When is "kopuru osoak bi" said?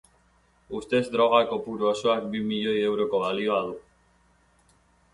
1.51-2.43